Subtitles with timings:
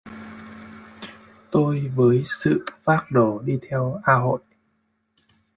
[1.51, 4.39] Tôi với Sự vác đồ đi theo A Hội